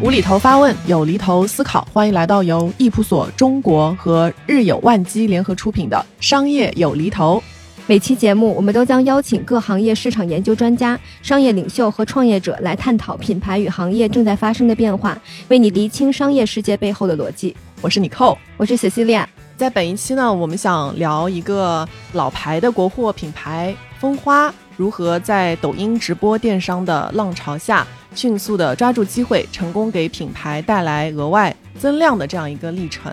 [0.00, 7.42] 无厘头发问，有厘头思考，欢迎来到由易普所中国和日有万机联合出品的《商业有厘头》。
[7.86, 17.54] 每期节目，我们都将邀请各行业市场研究专家、商业领袖和创业者来探讨品牌与行业正在发生的变化，为你厘清商业世界背后的逻辑。
[17.82, 19.26] 我是你寇，我是 Cecilia。
[19.58, 27.86] 在本一期呢，我们想聊一个老牌的国货品牌蜂花如何在抖音直播电商的浪潮下。
[28.14, 33.12] 迅速的抓住机会，成功给品牌带来额外增量的这样一个历程。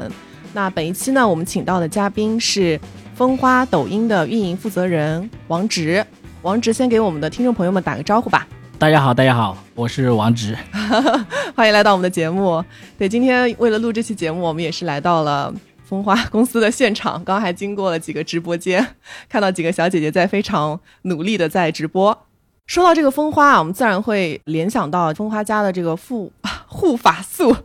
[0.54, 2.80] 那本一期呢，我们请到的嘉宾是
[3.22, 6.04] 蜂花抖音的运营负责人王直。
[6.42, 8.48] 王直先给我们的听众朋友们打个招呼吧。
[8.80, 10.58] 大家好，大家好，我是王直，
[11.56, 12.66] 欢迎来到我们的节目。
[12.98, 15.54] 对，今天为了录这期节目，我们也是来到了
[15.84, 18.96] 蜂花公司的现场，刚刚还经过了几个直播间，
[19.30, 22.26] 看到几个小姐姐在非常努力的在直播。
[22.66, 26.32] 说到这个蜂花啊，我们自然会联想到蜂花家的这个护
[26.66, 27.56] 护发素。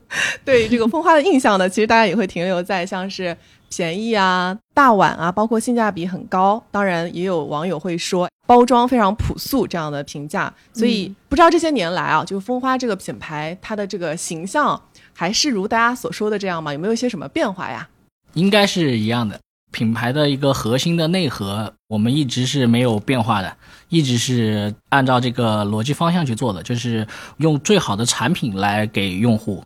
[0.44, 3.34] 对这个蜂花的印象呢，其实大家也会停留在像是
[3.68, 6.62] 便宜啊、大碗啊，包括性价比很高。
[6.70, 10.52] 当然，也有网友会说包装非常朴素这样的评价。
[10.72, 14.80] 所以不知道这些年来啊，就蜂花这个品牌，它的这个形象
[15.12, 16.72] 还是如大家所说的这样吗？
[16.72, 17.88] 有没有一些什么变化呀？
[18.34, 19.38] 应该是一样的。
[19.72, 23.56] 品牌的一个核心的内核，我们一直是没有变化的，
[23.90, 27.06] 一直是按照这个逻辑方向去做的，就是
[27.38, 29.62] 用最好的产品来给用户。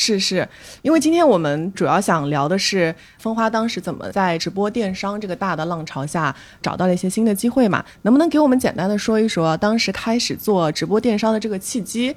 [0.00, 0.48] 是是，
[0.82, 6.32] 因为今天我们主要想聊的是蜂花当时怎么在直播电商这个大的浪潮下
[6.62, 7.84] 找到了一些新的机会嘛？
[8.02, 12.14] 能不能给我们简单的说一说当时开始做直播电商的这个契机？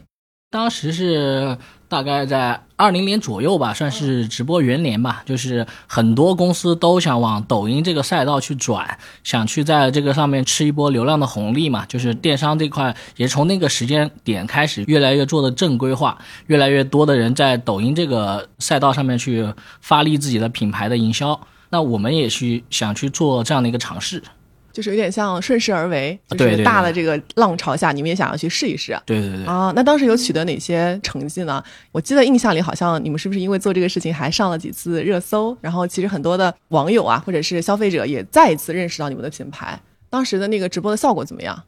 [0.51, 1.57] 当时是。
[1.91, 5.21] 大概在二零年左右吧，算是直播元年吧。
[5.25, 11.85] 就是很多公司都想往抖音这个赛道去转，想去在这个上面吃一波流量的红利嘛。
[11.87, 21.37] 就是电商这块也从那个时间点开始，越来越做的正规化，越来越多的人在抖音这个赛道上面去发力自己的品牌的营销。
[21.71, 24.23] 那我们也去想去做这样的一个尝试。
[24.71, 28.97] 就是有点像顺势而为，就是大的这个浪潮下，你们也想要去试一试。
[29.05, 29.45] 对对对。
[29.45, 31.63] 啊，那当时有取得哪些成绩呢？
[31.91, 35.55] 我记得印象里好像你们是不是因为做这个事情还上了几次热搜？
[35.61, 39.79] 然后其实很多的网友啊，或者是消费者也再一次认识到你们的品牌。
[40.09, 41.63] 当时的那个直播的效果怎么样？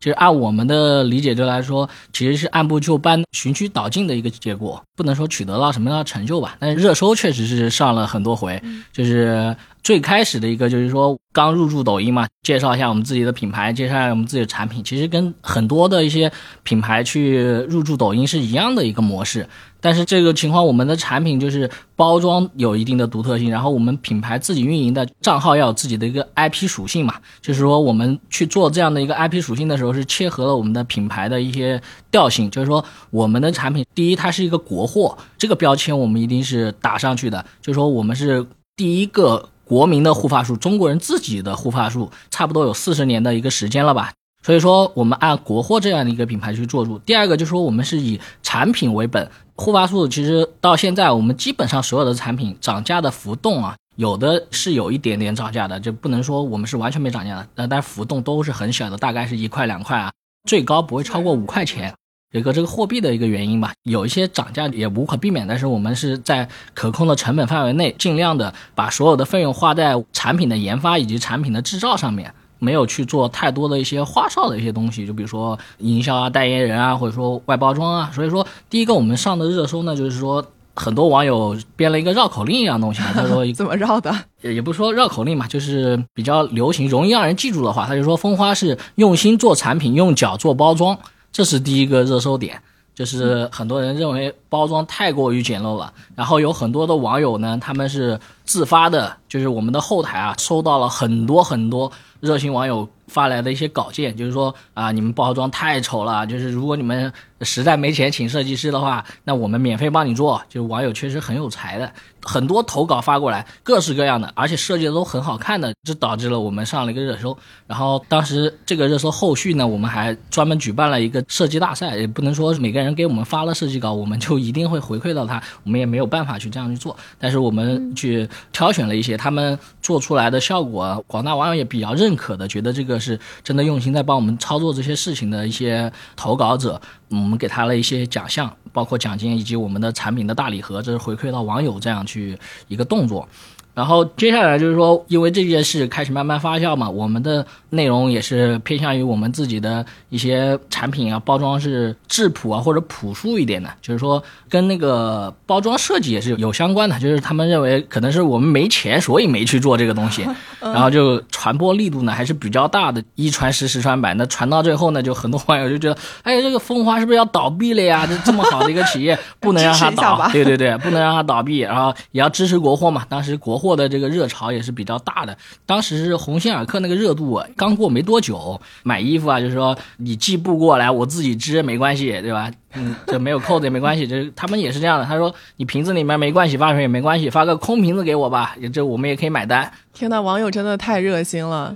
[0.00, 6.56] 其实按我们的理解就来说，其实是按部就班、循序导进的一个结果，不能说取得了什么样的成就吧。
[6.60, 9.56] 但是热搜确实是上了很多回，就是。
[9.84, 19.46] 最开始的一个就是说刚入驻抖音嘛，介绍一下我们自己的品牌，介绍一下我们自己的产品，其实跟很多的一些品牌去入驻抖音是一样的一个模式。
[19.82, 31.78] 但是这个情况，我们的产品就是包装有一定的独特性，然后我们品牌自己运营的账号要有自己的一个 IP 属性嘛，就是说我们去做这样的一个 IP 属性的时候，是切合了我们的品牌的一些
[32.10, 38.46] 调性，就是说我们的产品第一它是一个国货，这个标签我们一定是打上去的，就是说我们是
[38.76, 39.50] 第一个。
[39.64, 44.12] 国民的护发素，中国人自己的护发素，差不多有四十年的一个时间了吧。
[44.42, 46.98] 所以说，我们按国货这样的一个品牌去做入。
[46.98, 60.12] 第二个就是说，我们是以产品为本，护发素其实到现在我们基本上所有的产品涨价的浮动啊，有的是有一点点涨价的，就不能说我们是完全没涨价的，但但浮动都是很小的，大概是一块两块啊，
[60.46, 61.94] 最高不会超过五块钱。
[62.34, 78.10] 一个这个货币的一个原因吧，有一些涨价也无可避免，但是我们是在可控的成本范围内，尽量的把所有的费用花在产品的研发以及产品的制造上面，没有去做太多的一些花哨的一些东西，就比如说营销啊、代言人啊，或者说外包装啊。
[78.12, 84.12] 所以说，第一个我们上的热搜呢，就是说很多网友编了一个绕口令一样东西嘛，他说 怎么绕的？
[84.42, 90.98] 也不说绕口令嘛，就是比较流行、容易让人记住的话，他就说蜂花是用心做产品，用脚做包装。
[91.34, 92.62] 这是第一个热搜点，
[92.94, 102.88] 就是很多人认为包装太过于简陋了，然后有很多的网友呢，他们是自发的，就是我们的后台啊，收到了很多很多热心网友。
[103.06, 107.12] 发来的一些稿件，就是说啊，你们包装太丑了，就是如果你们
[107.42, 110.40] 实在没钱请设计师的话，那我们免费帮你做。
[110.48, 111.92] 就是网友确实很有才的，
[112.22, 117.36] 很多投稿发过来，各式各样的，而且设计的都很好看的，这导致了我们上了一个热搜。
[117.66, 126.96] 然后当时这个热搜后续呢，我们还专门举办了一个设计大赛，也不能说每个人给我们发了设计稿，我们就一定会回馈到他，我们也没有办法去这样去做。
[127.18, 142.38] 但是我们去挑选了一些他们做出来的效果，广大网友也比较认可的，觉得这个是真的用心在帮我们操作这些事情的一些投稿者，我们给他了一些奖项，包括奖金以及我们的产品的大礼盒，这是回馈到网友这样去
[142.68, 143.28] 一个动作。
[143.74, 156.98] 然后接下来就是说，因为这件事开始慢慢发酵嘛，我们的内容也是偏向于我们自己的一些产品啊，包装是质朴啊或者朴素一点的，就是说跟那个包装设计也是有相关的。
[157.00, 160.24] 就是他们认为可能是我们没钱，所以没去做这个东西，
[160.62, 164.14] 然后就传播力度呢还是比较大的，一传十，十传百。
[164.14, 168.06] 那传到最后呢，就很多网友就觉得，哎，这个风花是不是要倒闭了呀？
[168.06, 173.04] 这这么好的一个企业，不能让它倒， 对对对，不能让它倒闭，然后也要支持国货嘛。
[173.08, 175.34] 当时国货的这个热潮也是比较大的，
[175.64, 182.50] 当时是鸿星尔克那个热度刚过没多久，买衣服啊，就是说你寄布过来，我自己织没关系，对吧？
[182.74, 185.06] 嗯，这没有扣子也没关系，就是他们也是这样的。
[185.06, 189.72] 他说你瓶子里面没关系，发出去也没关系，发个空瓶子给我吧，这我们也可以买单。
[189.94, 191.74] 天呐，网友真的太热心了！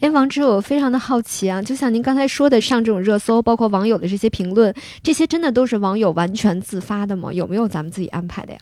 [0.00, 7.30] 哎，王志，我非常的好奇啊，就像您刚才说的，上这种热搜，包括网友的这些评论，这些真的都是网友完全自发的吗？
[7.30, 8.58] 有没有咱们自己安排的呀？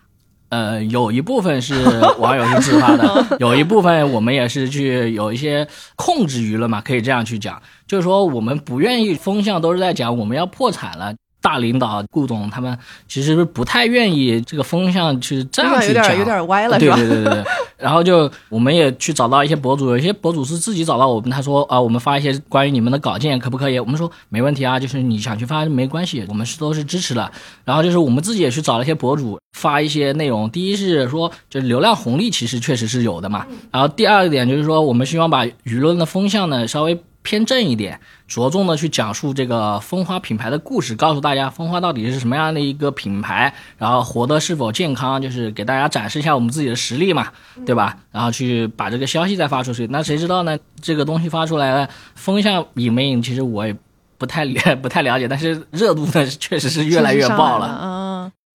[0.49, 1.75] 呃，有一部分是
[2.19, 5.67] 网友是自发的，有一部分我们也是去有一些
[5.97, 11.15] 控制舆论嘛，可以这样去讲，就是说我们不愿意风向都是在讲我们要破产了。
[11.47, 12.77] 大领导顾总他们
[13.07, 17.45] 其实不太愿意这个风向去这样去讲，有点歪了，对对对对对。
[17.79, 23.79] 然后就我们也去找到一些博主，有些博主是自己找到我们，他说啊，我们发一些关于你们的稿件可不可以？
[23.79, 27.31] 我们说没问题啊，就是你想去发没关系，我们是都是支持的。
[27.65, 33.47] 然后就是我们自己也去找了一些博主发一些内容，第一是说就是流量红利其实确实是有的嘛。
[33.71, 37.01] 然后第二个点就是说我们希望把舆论的风向呢稍微。
[37.27, 47.27] 偏正一点，着重的去讲述这个蜂花品牌的故事，告诉大家蜂花到底是什么样的一个品牌，然后活得是否健康，就是给大家展示一下我们自己的实力嘛，
[47.67, 47.97] 对吧？
[48.13, 50.57] 然后去把这个消息再发出去，那谁知道呢？
[50.81, 53.21] 这个东西发出来了，风向引没引？
[53.21, 53.75] 其实我也
[54.19, 58.06] 不太了 不太了解，但是热度呢，确实是越来越爆了啊。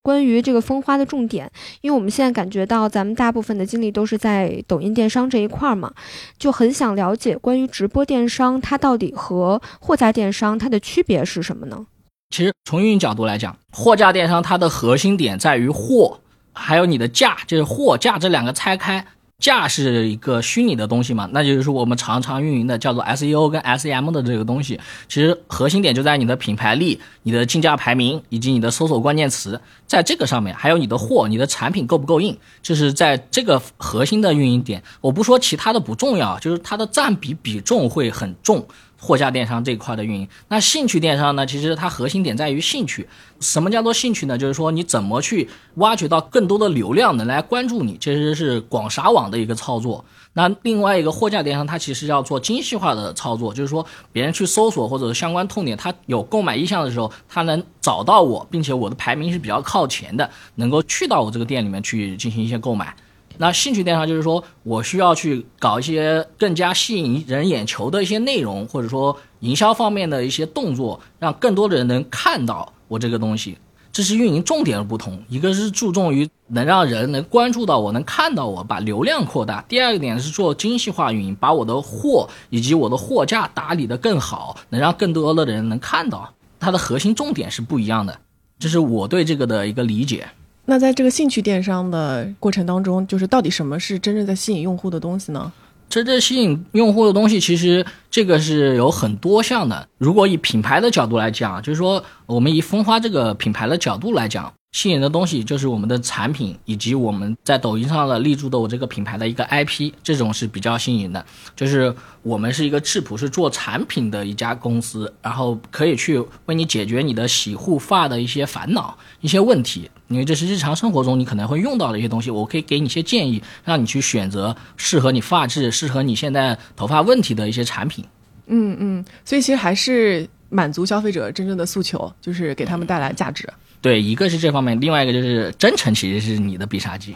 [0.04, 1.52] 关于这个风花的重点，
[1.82, 5.94] 因为我们现在感觉到咱们大部分的精力都是在抖音电商这一块儿嘛，
[6.38, 11.86] 就很想了解关于直播电商它到底和货架电商它的区别是什么呢？
[12.30, 16.20] 其实从运营角度来讲，货架电商它的核心点在于货，
[16.54, 19.06] 还有你的架，就是货架这两个拆开。
[19.42, 24.80] 价是一个虚拟的东西嘛，那就是说我们常常运营的叫做 SEO 跟 SEM 的这个东西，
[25.10, 34.82] 其实核心点就在你的品牌力、你的竞价排名以及你的搜索关键词，在这个上面，还有你的货、你的产品够不够硬，就是在这个核心的运营点。
[35.02, 38.64] 我不说其他的不重要，就是它的占比比重会很重。
[39.04, 41.44] 货架电商这一块的运营，那兴趣电商呢？
[41.44, 43.10] 其实它核心点在于兴趣。
[43.40, 44.38] 什么叫做兴趣呢？
[44.38, 50.06] 就是说你怎么去挖掘到更多的流量能来关注你，其实是广撒网的一个操作。
[50.34, 62.96] 那另外一个货架电商，它其实要做精细化的操作，就是说别人去搜索或者相关痛点，他有购买意向的时候，他能找到我，并且我的排名是比较靠前的，能够去到我这个店里面去进行一些购买。
[63.38, 73.58] 那兴趣电商就是说我需要去搞一些更加吸引人眼球的一些内容，或者说营销方面的一些动作，让更多的人能看到我这个东西。
[73.94, 86.34] 这是运营重点的不同，一个是注重于能让人能关注到我，能看到我，把流量扩大；第二个点是做精细化运营，把我的货以及我的货架打理的更好，能让更多的人能看到。
[86.58, 88.18] 它的核心重点是不一样的，
[88.60, 90.30] 这是我对这个的一个理解。
[90.66, 95.52] 那在这个兴趣电商的过程当中，就是到底什么是真正在吸引用户的东西呢？
[95.90, 99.88] 真正吸引用户的东西，其实这个是有很多项的。
[99.98, 104.54] 如果以品牌的角度来讲，就是说我们以蜂花这个品牌的角度来讲。
[104.74, 111.26] 吸引的东西就是我们的产品，以及我们在抖音上的立住的我这个品牌的一个 IP，这种是比较新颖的。
[111.58, 122.30] 就是我们是一个质朴是做产品的一家公司，然后可以去为你解决你的洗护发的一些烦恼、一些问题，因为这是日常生活中你可能会用到的一些东西。
[122.30, 128.06] 我可以给你一些建议，让你去选择适合你发质、适合你现在头发问题的一些产品。
[128.48, 133.48] 嗯嗯，所以其实还是满足消费者真正的诉求，就是给他们带来价值。
[133.80, 137.16] 对，一个是这方面，另外一个就是真诚，其实是你的必杀技。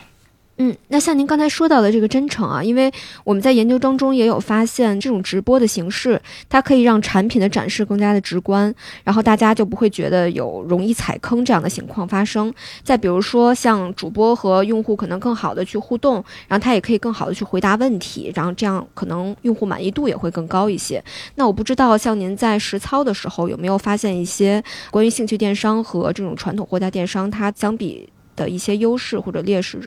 [0.58, 2.90] 嗯，那像您刚才说到的这个真诚啊，因为
[3.26, 12.54] 我们在研究当中也有发现，这种直播的形式，它可以让产品的展示更加的直观，然后大家就不会觉得有容易踩坑这样的情况发生。
[12.84, 21.04] 再比如说，像主播和用户可能更好的去互动，然后他也可以更好的去回答问题，然后这样可能用户满意度也会更高一些。
[21.36, 28.08] 那我不知道，像您在实操的时候有没有发现一些关于兴趣电商和这种传统货架电商它相比
[28.38, 29.82] 的一些优势或者劣势？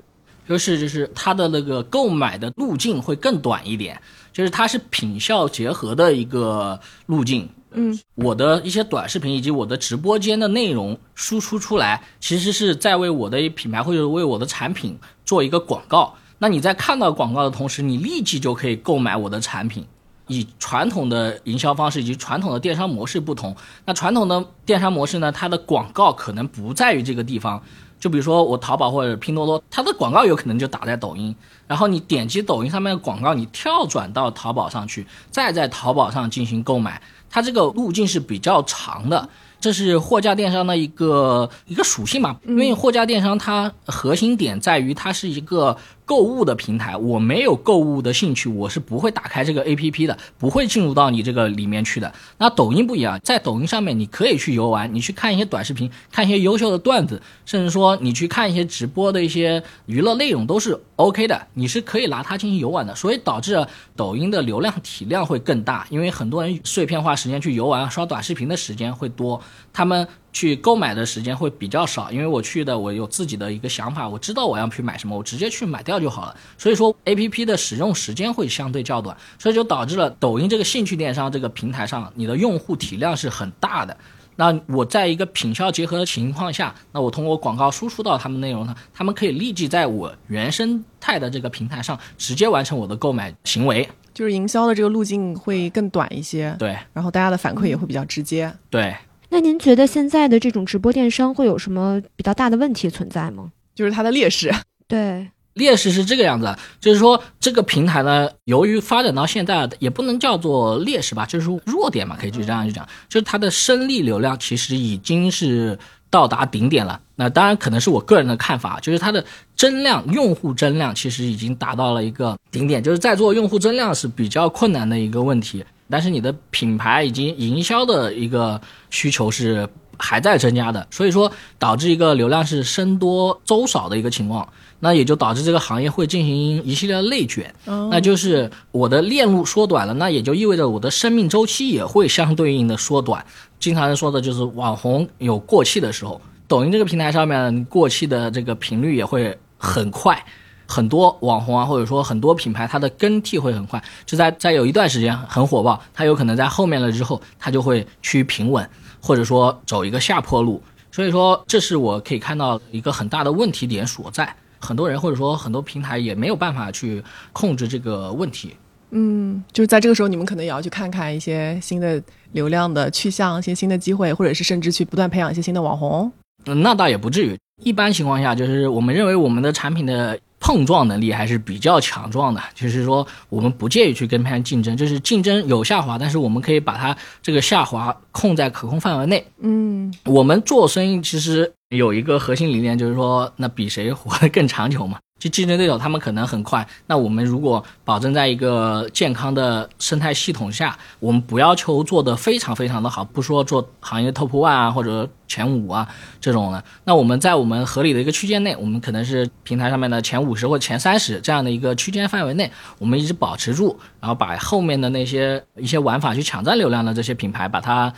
[0.49, 4.01] 优势就是它的那个购买的路径会更短一点，
[4.33, 7.49] 就是它是品效结合的一个路径。
[7.71, 16.15] 嗯，我的一些短视频以及我的直播间的内容输出出来，其实是在为我的品牌或者为我的产品做一个广告。
[16.39, 19.87] 那你在看到广告的同时，你立即就可以购买我的产品。
[20.31, 27.63] 以传统的营销方式以及传统的电商模式不同，那传统的电商模式呢，它的广告可能不在于这个地方。
[27.99, 31.35] 就比如说我淘宝或者拼多多，它的广告有可能就打在抖音，
[31.67, 39.29] 然后你点击抖音上面的广告，你跳转到淘宝上去，再在淘宝上进行购买，它这个路径是比较长的。
[39.61, 42.39] 这是货架电商的一个一个属性嘛？
[42.47, 45.77] 因为货架电商它核心点在于它是一个
[46.09, 52.11] 购物的平台，我没有购物的兴趣，我是不会打开这个 A P P 的，不会进入到你这个里面去的。
[52.39, 62.95] 那抖音不一样，在抖音上面你可以去游玩，你去看一些短视频，看一些优秀的段子，甚至说你去看一些直播的一些娱乐内容都是 O K 的，你是可以拿它进行游玩的。
[62.95, 69.39] 所以导致抖音的流量体量会更大，因为很多人碎片化时间去游玩、刷短视频的时间会多。
[69.75, 70.09] 他们
[70.39, 76.37] 去购买的时间会比较少，因为我去的我有自己的一个想法，我知道我要去买什么，我直接去买掉就好了。
[76.57, 83.97] 所以说，A P P 的使用时间会相对较短，所以就导致了抖音这个兴趣电商这个平台上，你的用户体量是很大的。
[84.37, 96.55] 那我在一个品效结合的情况下，那我通过广告输出到他们内容呢，他们可以立即在我原生态的这个平台上直接完成我的购买行为，就是营销的这个路径会更短一些。
[96.61, 98.55] 对，然后大家的反馈也会比较直接。
[98.71, 98.95] 对。
[99.31, 103.53] 那您觉得现在的这种直播电商会有什么比较大的问题存在吗？
[103.75, 104.53] 就是它的劣势。
[104.89, 117.01] 对，劣势是这个样子，就是说这个平台呢，由于发展到现在，也不能叫做劣势吧，就是弱点嘛，可以就这样去讲，就是它的生力流量其实已经是到达顶点了。
[117.17, 119.23] 那当然可能是我个人的看法，就是它的
[119.55, 125.63] 增量用户增量其实已经达到了一个顶点，就是在做用户增量是比较困难的一个问题。
[125.91, 129.69] 但是你的品牌以及营销的一个需求是
[129.99, 134.49] 还在增加的，所以说导致一个流量是僧多粥少的一个情况，
[134.81, 137.53] 那也就导致这个行业会进行一系列的内卷，
[137.91, 143.25] 那就是我的链路缩短了，那也就意味着我的生命周期也会相对应的缩短。
[143.59, 150.25] 经常人说的就是网红有过气的时候，抖音这个平台上面过气的这个频率也会很快。
[150.71, 158.69] 很多网红啊，或者说很多品牌，它的更替会很快，就在在有一段时间很火爆，它有可能在后面了之后，它就会趋于平稳，
[159.01, 160.63] 或者说走一个下坡路。
[160.93, 164.33] 所以说，这是我可以看到一个很大的问题点所在。
[164.61, 168.55] 很多人或者说很多平台也没有办法去控制这个问题。
[168.91, 176.11] 嗯，就是在这个时候，你们可能也要去看看一些新的流量的去向，一些新的机会，或者是甚至去不断培养一些新的网红。
[176.47, 177.39] 嗯，那倒也不至于。
[177.63, 180.19] 一般情况下，就是我们认为我们的产品的。
[180.49, 189.27] 碰撞能力还是比较强壮的，就是说我们不介意去跟别人竞争，就是竞争有下滑，但是我们可以把它这个下滑控在可控范围内。
[189.41, 194.99] 嗯，我们做生意其实有一个核心理念，就是说那比谁活得更长久嘛。
[195.19, 205.89] 就竞争对手他们可能很快，那我们如果保证在一个健康的生态系统下，我们不要求做的非常非常的好，不说做行业 top one 啊或者前五啊
[206.21, 217.93] 这种的，那我们在我们合理的一个区间内，我们可能是平台上面的前五十或前三十这样的一个区间范围内，我们一直保持住，然后把后面的那些一些玩法去抢占流量的这些品牌把它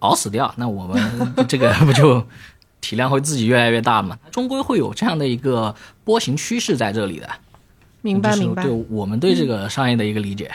[0.00, 2.22] 熬死掉，那我们这个不就？
[2.80, 4.18] 体量会自己越来越大嘛？
[4.30, 7.28] 终归会有这样的一个波形趋势在这里的。
[8.02, 8.62] 明白，明白。
[8.62, 10.50] 对我们对这个商业的一个理解。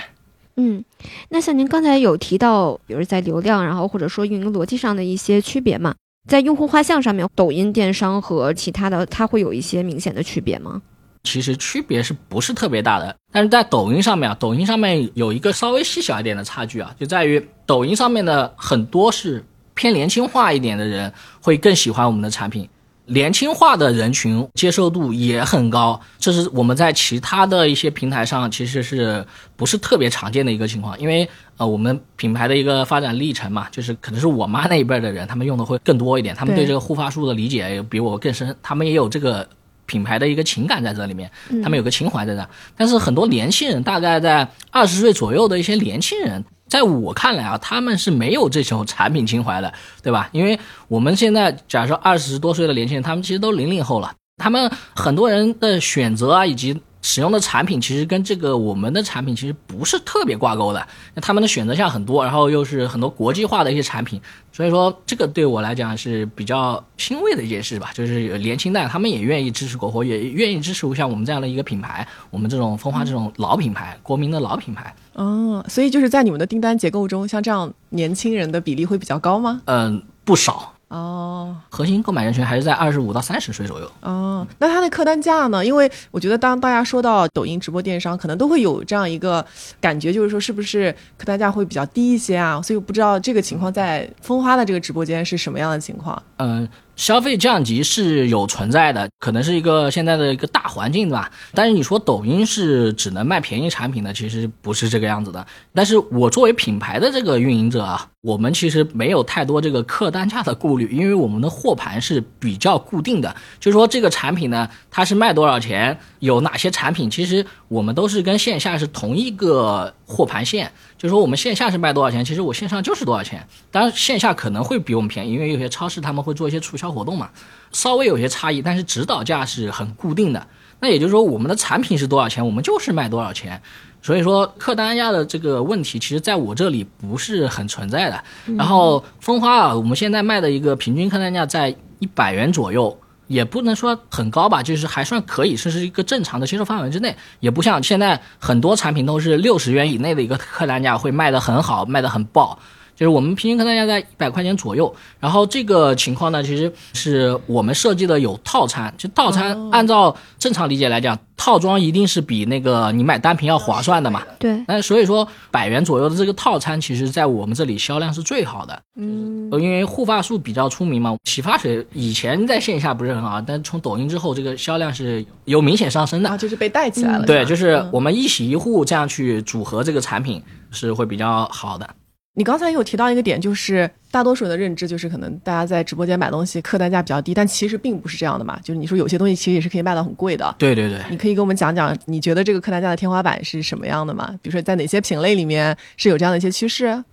[0.55, 0.83] 嗯，
[1.29, 5.93] 那像您刚才有提到，比如在流量，然后或者说运营逻辑上的一些区别嘛，
[6.29, 10.81] 在用户画像上面，抖音电商和其他的，它会有一些明显的区别吗？
[11.23, 13.15] 其实区别是不是特别大的？
[13.31, 19.43] 但是在抖音上面啊，抖音上面有一个稍微细小一点的差距啊，就在于抖音上面的很多是。
[19.81, 21.11] 偏年轻化一点的人
[21.41, 22.69] 会更喜欢我们的产品，
[23.07, 30.99] 年轻化的人群接受度也很高，这是我们在其他的一些平台上其实是不是特别常见的一个情况。
[30.99, 39.49] 因为呃，我们品牌的一个发展历程嘛，就是可能是我妈那一辈的人，他们用的会更多一点，他们对这个护发素的理解也比我更深，他们也有这个
[39.87, 41.31] 品牌的一个情感在这里面，
[41.63, 42.49] 他们有个情怀在这。
[42.77, 46.45] 但是很多年轻人，大概在二十岁左右的一些年轻人。
[46.71, 50.29] 在我看来啊，他们是没有这种产品情怀的，对吧？
[50.31, 67.91] 因为我们现在假如说二十多岁的年轻人，他们其实都零零后了，他们很多人的选择啊，以及使用的产品其实跟这个我们的产品其实不是特别挂钩的，那他们的选择项很多，然后又是很多国际化的一些产品，所以说这个对我来讲是比较欣慰的一件事吧。
[67.93, 74.95] 就是有年轻代他们也愿意支持国货，也愿意支持像我们这样的一个品牌，我们这种风华这种老品牌，国民的老品牌。
[75.13, 79.61] 哦，所以就是在你们的订单结构中，像这样年轻人的比例会比较高吗？
[79.65, 80.70] 嗯，不少。
[80.91, 83.89] 哦，核心购买人群还是在二十五到三十岁左右。
[84.01, 85.65] 哦，那它的客单价呢？
[85.65, 89.45] 因为我觉得当大家说到抖音直播电商，可能都会有这样一个
[89.79, 92.61] 感觉，就是说是不是客单价会比较低一些啊？
[92.61, 96.21] 所以我不知道这个情况在风花的这个直播间是什么样的情况。
[96.37, 96.67] 嗯。
[96.95, 101.31] 消费降级是有存在的，可能是一个现在的一个大环境，对吧？
[101.53, 105.45] 但是你说抖音是只能卖便宜产品的，其实不是这个样子的。
[105.73, 113.35] 但是我作为品牌的这个运营者啊，我们其实没有太多这个客单价的顾虑，因为我们的货盘是比较固定的。
[113.59, 120.71] 就是说这个产品呢，它是卖多少钱，有哪些产品，其实我们都是跟线下是同一个货盘线。
[120.97, 123.47] 就是说我们线下是卖多少钱，其实我线上就是多少钱。
[123.71, 127.29] 当然线下可能会比我们便宜，因为有些超市他们会做一些促销活动嘛，
[127.71, 130.45] 稍微有些差异，但是指导价是很固定的。
[130.79, 133.61] 那也就是说我们的产品是多少钱，我们就是卖多少钱。
[134.03, 138.23] 所以说客单价的这个问题，其实在我这里不是很存在的。
[138.57, 142.97] 然后蜂花啊，我们现在卖的一个平均客单价在一百元左右。
[143.31, 152.59] 也不能说很高吧，就是还算可以，是是一个正常的接受范围之内，也不像现在很多产品都是六十元以内的一个客单价会卖得很好，卖得很爆。
[153.01, 164.21] 就是我们平均客单价在一百块钱左右，然后这个情况呢，其实是我们设计的有套餐，就套餐按照正常理解来讲，套装一定是比那个你买单品要划算的嘛。
[164.37, 164.63] 对。
[164.67, 168.79] 那所以说百元左右的这个套餐，其实在我们这里销量是最好的。
[168.95, 169.49] 嗯。
[169.59, 176.29] 因为护发素比较出名嘛，洗发水以前在线下不是很好，但从抖音之后，这个销量是有明显上升的。
[176.29, 177.25] 啊，就是被带起来了。
[177.25, 180.39] 对，就是我们一洗一护这样去组合这个产品
[180.69, 181.89] 是会比较好的。
[182.33, 188.57] 你刚才有提到一个点，就是大多数人的认知就是可能大家在直播间买东西客单价比较低，但其实并不是这样的嘛。
[188.63, 190.55] 就是你说有些东西其实也是可以卖到很贵的。
[190.57, 194.29] 对对对，你可以给我们讲讲，你觉得这个客单价的天花板是什么样的吗？
[194.41, 197.03] 比如说在哪些品类里面是有这样的一些趋势？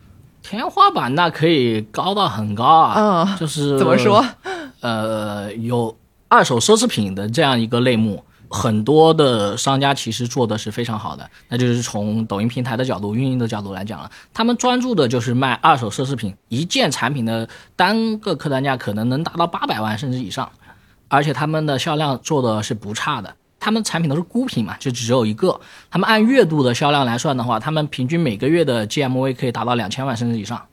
[0.40, 4.24] 天花板那可以高到很高啊，嗯，就是怎么说？
[4.80, 5.96] 呃，有
[6.28, 8.22] 二手奢侈品的这样一个类目。
[8.50, 20.50] 很多的商家其实做的是非常好的，那就是从抖音平台的角度、运营的角度来讲了，他们专注的就是卖二手奢侈品，一件产品的单个客单价可能能达到八百万甚至以上，
[21.08, 30.64] 而且他们的销量做的是不差的，他们产品都是孤品嘛，就只有一个，他们按月度的销量来算的话，他们平均每个月的 GMV 可以达到两千万甚至以上。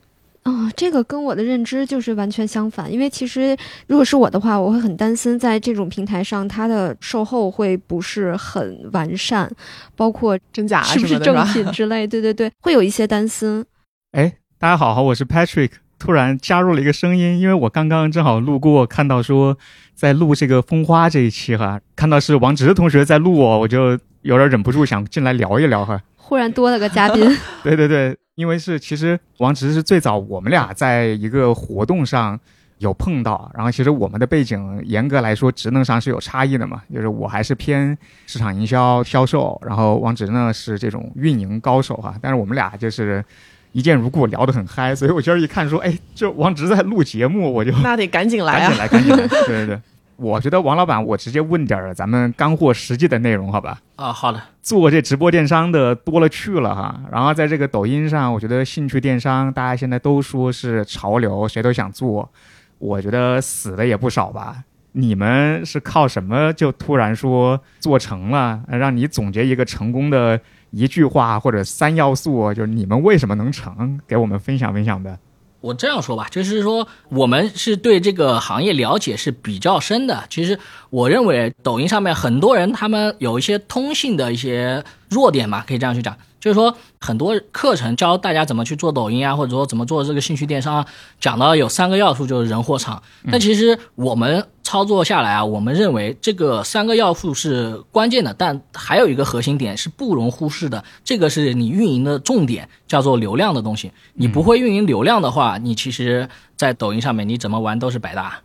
[0.46, 2.92] 哦，这个跟我的认知就是完全相反。
[2.92, 9.52] 因为其实如果是我的话，我会很担心在这种平台上，它的售后会不是很完善，
[9.96, 12.06] 包括真假是不是正品之类。
[12.06, 13.66] 对对对，会有一些担心。
[14.12, 19.58] 哎，大家好，我是 Patrick，突然加入了一个声音，因为我刚刚正好路过，看到说
[19.96, 26.00] 在录这个风花这一期哈，看到是王直同学在录我，我就有点忍不住想进来聊一聊哈。
[26.26, 27.24] 忽然多了个嘉宾。
[27.64, 28.18] 对对对。
[28.36, 32.38] 因为是，其实王直是最早我们俩在一个活动上
[32.80, 43.24] 有碰到，然后其实我们的背景严格来说职能上是有差异的嘛，就是我还是偏市场营销销售，然后王直呢是这种运营高手哈，但是我们俩就是
[43.72, 49.82] 一见如故，聊得很嗨，所以我今儿一看说，哎，这王直在录节目，我就那得赶紧来啊， 赶紧来，赶紧来，对对对。
[50.18, 53.80] 我觉得王老板，我直接问点儿咱们干货实际的内容，好吧？
[53.98, 54.42] 啊，好的。
[54.62, 62.30] 做这直播电商的多了去了哈，然后在这个抖音上，我觉得兴趣电商大家现在都说是潮流，谁都想做，
[62.78, 64.64] 我觉得死的也不少吧。
[64.94, 68.64] 你们是靠什么就突然说做成了？
[68.70, 74.00] 让你总结一个成功的一句话或者三要素，就是你们为什么能成？
[74.08, 75.18] 给我们分享分享呗。
[75.66, 80.24] 我这样说吧，就是说我们是对这个行业了解是比较深的。
[80.30, 80.60] 其实
[80.92, 86.16] 我认为抖音上面很多人他们有一些通信的一些弱点吧，可以这样去讲。
[86.40, 90.86] 就是说，很多课程教大家怎么去做抖音啊，或者说怎么做这个兴趣电商，
[91.20, 93.02] 讲到有三个要素，就是人、货、场。
[93.32, 103.92] 但其实我们操作下来啊，我们认为这个三个要素是关键的，但还有一个核心点是不容忽视的，这个是你运营的重点，叫做流量的东西。
[104.14, 108.42] 你不会运营流量的话，你其实，在抖音上面你怎么玩都是白搭。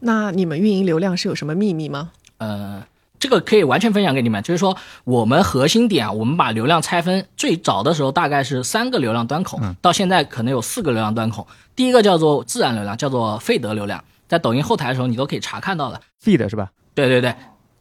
[0.00, 2.10] 那你们运营流量是有什么秘密吗？
[2.36, 2.82] 呃。
[3.18, 11.46] 这个可以完全分享给你们，就是说我们核心点啊，我们把流量拆分，最早的时候大概是三个流量端口，到现在可能有四个流量端口。
[11.74, 16.00] 第一个叫做自然流量，叫做费德流量，在抖音后台的时候你都可以查看到的。
[16.18, 16.70] 费德是吧？
[16.94, 17.34] 对对对，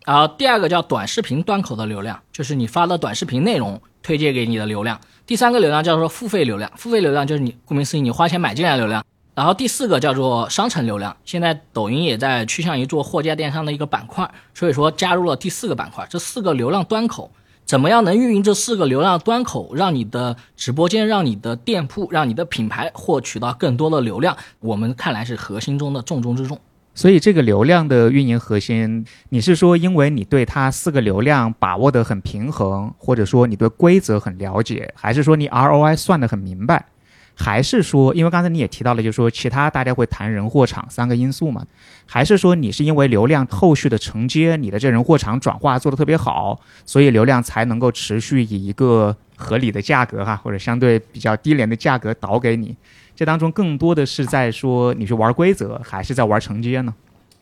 [0.06, 5.00] 然后第二个叫短视频端口的流量，就是你发的短视频内容推荐给你的流量。
[5.26, 9.04] 第三个流量叫做付费流量，付费流量就是你顾名思义，你花钱买进来的流量。
[9.38, 16.04] 然后第四个叫做商城流量，现在抖音也在趋向于做货架电商的一个板块，所以说加入了第四个板块。
[16.10, 17.30] 这四个流量端口，
[17.64, 24.36] 怎么样能运营这四个流量端口，让你的直播间、让你的店铺、让你的品牌获取到更多的流量？
[24.60, 26.60] 我们看来是核心中的重中之重。
[26.96, 36.88] 所以这个流量的运营核心，你是说因为你对它四个流量把握得很平衡，或者说你对规则很了解，还是说你 ROI 算得很明白，
[37.40, 41.64] 还是说因为刚才你也提到了，就是说其他大家会谈人货场三个因素嘛，
[42.08, 52.76] 还是说你是因为流量后续的承接，你的这人货场转化做得特别好，所以流量才能够持续以一个合理的价格哈，或者相对比较低廉的价格导给你。
[53.16, 56.94] 这当中更多的是在说你去玩规则，还是在玩承接呢？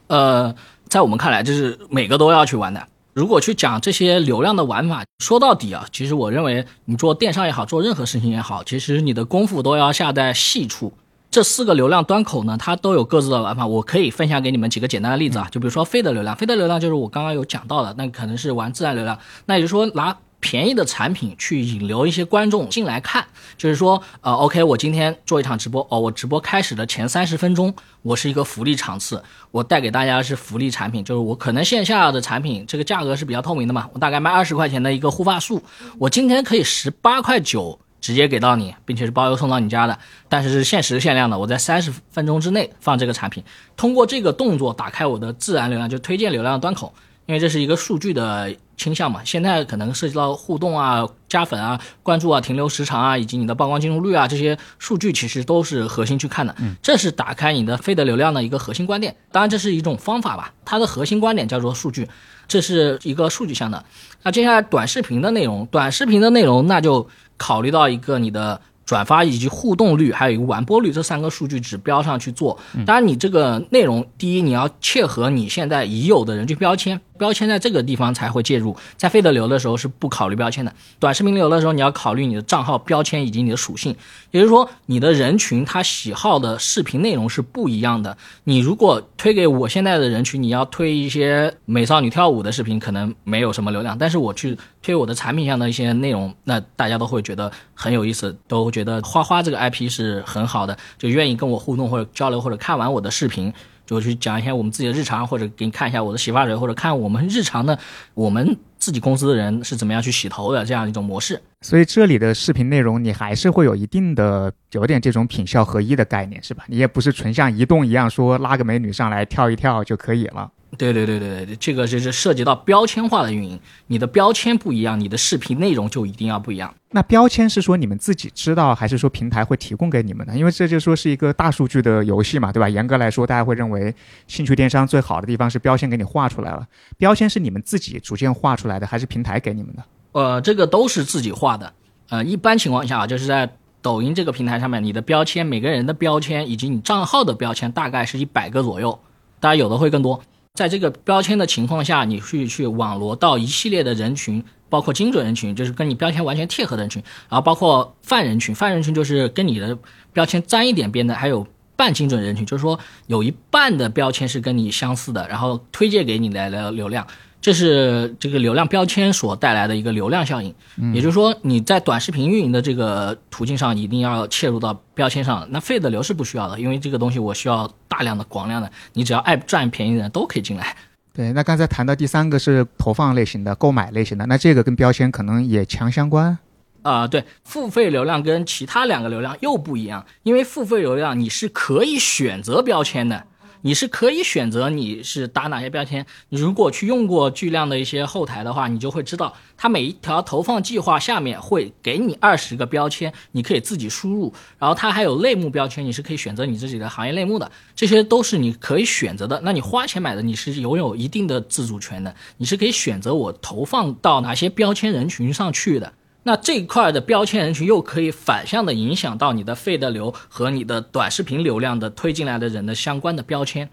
[0.08, 0.54] 呃，
[0.88, 2.86] 在我们看来，就是每个都要去玩的。
[3.16, 10.92] 如果去讲这些流量的玩法，说到底啊，其实我认为你做电商也好，做任何事情也好，其实你的功夫都要下在细处。
[11.32, 13.66] 这四个流量端口呢，它都有各自的玩法。
[13.66, 20.18] 我可以分享给你们几个简单的例子啊，就比如说飞的流量，飞的流量就是我刚刚有讲到的，那可能是玩自然流量，那也就是说拿。
[20.46, 23.26] 便宜的产品去引流一些观众进来看，
[23.58, 35.64] 就是说，呃，OK，我今天做一场直播，哦，我直播开始的前三十分钟，我是一个福利场次，我带给大家是福利产品，就是我可能线下的产品这个价格是比较透明的嘛，我大概卖二十块钱的一个护发素，
[35.98, 39.98] 我今天可以十八块九直接给到你，并且是包邮送到你家的，
[40.30, 43.44] 但是是限时限量的，我在三十分钟之内放这个产品，
[43.76, 46.94] 通过这个动作打开我的自然流量，就推荐流量端口。
[47.26, 56.56] 因为这是一个数据的倾向嘛，现在可能涉及到互动啊、加粉啊、关注啊、停留时长啊，以及你的曝光进入率啊，这些数据其实都是核心去看的。
[56.60, 59.16] 嗯，这是打开你的非的流量的一个核心观点。
[59.32, 62.08] 当然，这是一种方法吧，它的核心观点叫做数据，
[62.48, 63.84] 这是一个数据向的。
[64.24, 67.08] 那接下来短视频的内容，短视频的内容那就
[67.38, 68.62] 考虑到一个你的。
[68.86, 72.56] 转发以及互动率，还有一个完播率这三个数据指标上去做。
[72.86, 78.78] 当然，你这个内容，第一你要切合你现在已有的人群标签，标签在这个地方才会介入。
[78.96, 83.96] 在费德流的时候是不考虑标签的，短视频流的时候你要考虑你的账号标签以及你的属性，
[84.30, 88.16] 也就是说你的人群他喜好的视频内容是不一样的。
[88.44, 98.76] 你如果推给我现在的人群，你要推一些美少女跳舞的视频，可能没有什么流量，但是我去推我的产品上的一些内容，那大家都会觉得很有意思，都。
[98.76, 103.54] 觉得花花这个 IP 是很好的，就愿意跟我互动或者交流，或者看完我的视频，
[103.86, 107.78] 就去讲一下我们自己的日常，或者给你看一下我的洗发水，或者看我们日常的
[108.14, 111.42] 我们自己公司的人是怎么样去洗头的这样一种模式。
[111.62, 116.64] 所以这里的视频内容，你还是会有一定的有点这种品效合一的概念，是吧？
[116.68, 120.52] 你也不是纯像移动一样说拉个美女上来跳一跳就可以了。
[120.78, 126.74] 对对对对对，这个就是涉及到标签化的运营，你的标签不一样，你的视频内容就一定要不一样。
[126.92, 130.36] 那标签是说你们自己知道，还是说平台会提供给你们的？
[130.36, 132.70] 因为这就说是一个大数据的游戏嘛，对吧？
[132.70, 133.94] 严格来说，大家会认为
[134.28, 136.66] 兴趣电商最好的地方是标签给你画出来了。
[136.98, 139.84] 标签是你们自己逐渐画出来的，还是平台给你们的？
[140.14, 141.74] 呃，这个都是自己画的。
[142.10, 143.50] 呃，一般情况下啊，就是在
[143.82, 148.98] 抖音这个平台上面，你的标签，每个人的标签以及你账号的标签，大概是一百个左右，
[149.40, 150.22] 当然有的会更多。
[150.56, 159.78] 在这个标签的情况下，你去去网罗到一系列的人群，包括精准人群，就是跟你标签完全贴合的人群，然后包括泛人群，泛人群就是跟你的
[160.14, 167.06] 标签沾一点边的，还有半精准人群，就是说有一半的标签是跟你相似的，然后推荐给你来的流量。
[167.46, 170.52] 这是这个流量标签所带来的一个流量效应，
[170.96, 175.48] 也就是说你在短视频运营的这个途径上一定要切入到标签上。
[175.52, 180.76] 那费的流是不需要的，因为这个东西我需要大量的广量的，你只要爱占便宜的人都可以进来。
[181.14, 186.36] 对，那刚才谈到第三个是投放类型的、购买类型的，那这个跟标签可能也强相关。
[186.82, 193.28] 啊，对，付费流量跟其他两个流量又不一样，因为付费流量你是可以选择标签的。
[193.66, 196.06] 你是可以选择你是打哪些标签。
[196.30, 204.32] 你如果去用过巨量的一些后台的话，你就会知道，它每一条投放计划下面会给你二十个标签，你可以自己输入。
[204.60, 209.42] 然后它还有类目标签，你是可以选择你自己的行业类目的，这些都是你可以选择的。
[209.44, 215.92] 那你花钱买的，你是拥有一定的自主权的，你是可以选择我投放到哪些标签人群上去的。
[216.28, 223.70] 那这一块的标签人群又可以反向的影响到你的费的流和你的短视频流量的推进来的人的相关的标签，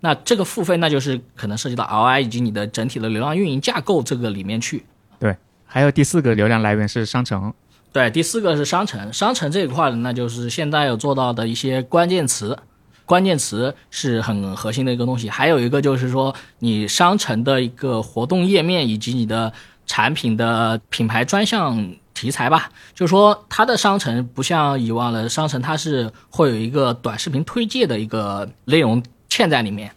[0.00, 4.84] 那这个付费那就是可能涉及到 ROI 以及你的整体的流量运营架构这个里面去。
[5.20, 7.54] 对，还有第四个流量来源是商城。
[7.92, 12.58] 对，第四个是商城，商城这一块的那就是现在有做到的一些关键词。
[13.04, 15.28] 关键词是很核心的一个东西。
[15.28, 19.52] 还有一个就是说，你商城的一个活动页面以及你的
[19.86, 29.90] 产品的品牌专项题材吧，就是说它的商城不像以往的商城，它是会有一个短视频推介的一个内容嵌在里面。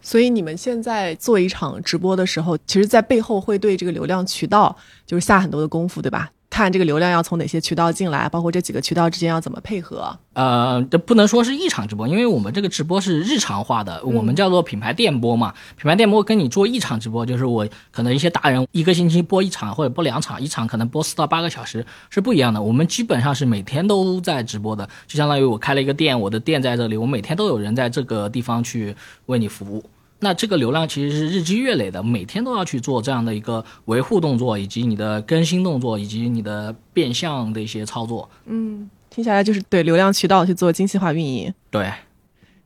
[0.00, 4.74] 所以你们现在做一场直播的时候，其实，在背后会对这个流量渠道
[5.06, 6.30] 就是下很多的功夫，对吧？
[6.58, 10.18] 看这个流量要从哪些渠道进来，包括这几个渠道之间要怎么配合。
[10.32, 15.54] 呃，这不能说是一场直播，因为我们这个直播是日常化的，我们叫做品牌电播嘛。
[15.76, 22.60] 品牌电播跟你做一场直播，就是我可能一些达人一个星期播一场或者播两场，一场可能播四到八个小时是不一样的。
[22.60, 29.84] 我们基本上是每天都在直播的，就相当于我开了一个店，我的店在这里，我每天都有人在这个地方去为你服务。
[30.20, 38.28] 那这个流量其实是日积月累的，每天都要去做这样的一个维护动作，以及你的更新动作，以及你的变相的一些操作。
[38.46, 41.54] 嗯，听下来就是对流量渠道去做精细化运营。
[41.70, 41.92] 对，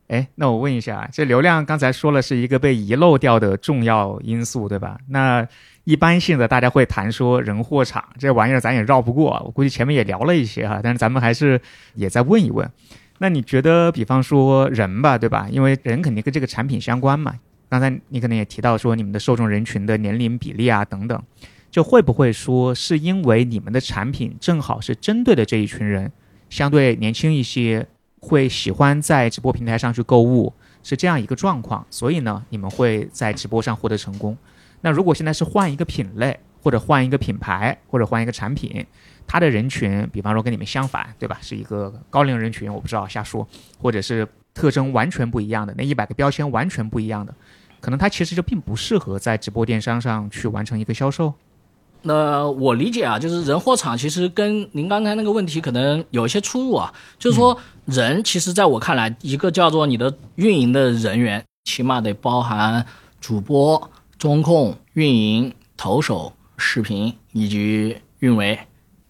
[0.09, 4.99] 哎，那我问一下，这流量刚才说了是一个被遗漏掉的重要因素，对吧？
[5.09, 5.47] 那
[5.85, 9.43] 一般性的大家会谈说人货场这玩意儿，咱也绕不过。
[9.45, 11.61] 我估计前面也聊了一些哈，但是咱们还是
[11.97, 12.71] 也再问一问。
[13.23, 15.47] 那你觉得，比方说人吧，对吧？
[15.49, 17.33] 因为人肯定跟这个产品相关嘛。
[17.69, 21.23] 刚才你可能也提到说，你们的受众人群的年龄比例啊等等，
[21.71, 26.11] 就会不会说是因为你们的产品正好是针对的这一群人，
[26.51, 27.87] 相对年轻一些，
[28.19, 34.37] 会喜欢在直播平台上去购物，是这样一个状况，所以呢，你们会在直播上获得成功。
[34.81, 38.85] 那如果现在是换一个品类，或者换一个品牌，或者换一个产品？
[39.33, 41.39] 他的人群，比方说跟你们相反，对吧？
[41.41, 47.35] 是一个高龄人群，我不知道瞎说，或者是特征完全不一样的，那一百个标签完全不一样的，
[47.81, 51.33] 可能他其实就并不适合在直播电商上去完成一个销售。
[52.03, 62.85] 那我理解啊，就是人货场其实跟您刚才那个问题可能有一些出入啊，就是说人其实在我看来，一个叫做你的运营的人员，起码得包含
[63.19, 68.59] 主播、中控、运营、投手、视频以及运维。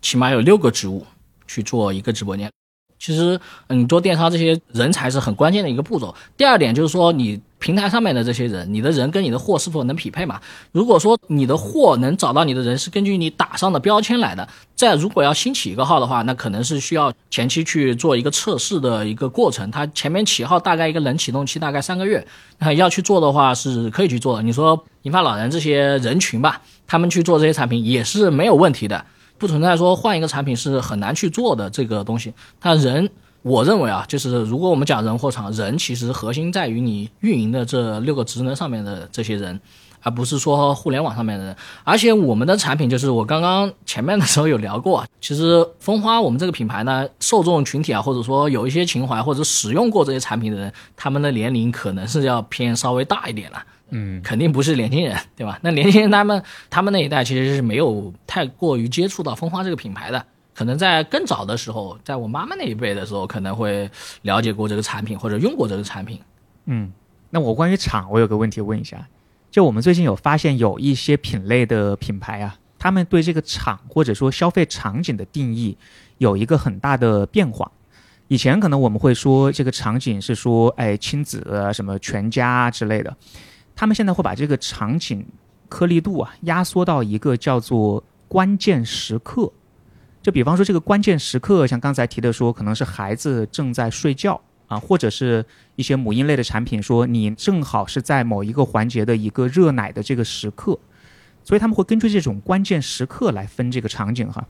[0.03, 1.07] 起码有六个职务
[1.47, 2.51] 去做一个直播间，
[2.99, 6.15] 其实你做电商这些人才是很关键的一个步骤。
[6.37, 10.41] 第二点就是说，你平台上面的这些人，你的人跟你的货是否能匹配嘛？
[10.73, 19.71] 如果说你的货能找到你的人是根据你打上的标签来的，再如果要新起一个号的话，那可能是需要前期去做一个测试的一个过程。
[19.71, 22.27] 它前面起号大概一个冷启动期大概三个月，
[22.59, 24.43] 那要去做的话是可以去做的。
[24.43, 29.05] 你说银发老人这些人群吧，他们去做这些产品也是没有问题的。
[29.43, 32.33] 不存在说换一个产品是很难去做的这个东西。
[32.61, 33.11] 他人，
[33.43, 39.61] 我认为啊，就是如果我们讲人货场，人其实核心在于你运营的这六个职能上面的这些人，
[40.01, 41.57] 而不是说互联网上面的人。
[41.83, 53.61] 而且我们的产品就是我刚刚前面的时候有聊过，其实蜂花我们这个品牌呢，受众群体啊，或者说有一些情怀或者使用过这些产品的人，他们的年龄可能是要偏稍微大一点了。
[53.95, 55.59] 嗯，肯定不是年轻人， 对吧？
[55.63, 60.25] 那年轻人他们他们那一代其实是没有太过于接触到蜂花这个品牌的，
[60.55, 63.91] 可能在更早的时候，在我妈妈那一辈的时候，可能会
[64.23, 66.19] 了解过这个产品或者用过这个产品。
[66.65, 66.91] 嗯，
[67.29, 69.07] 那我关于厂，我有个问题问一下，
[69.51, 75.77] 就我们最近有发现有一些品类的品牌啊，他们对这个厂或者说消费场景的定义
[76.17, 77.71] 有一个很大的变化。
[78.29, 83.15] 以前可能我们会说这个场景是说，哎，亲子什么全家之类的。
[83.83, 85.27] 他们现在会把这个场景
[85.69, 89.53] 颗粒度啊压缩到一个叫做关键时刻，
[90.23, 100.79] 就比方说这个关键时刻，像刚才提的说，可能是孩子正在睡觉啊，或者是一些母婴类的产品，说你正好是在某一个环节的一个热奶的这个时刻，
[101.43, 104.47] 所以他们会根据这种关键时刻来分这个场景哈。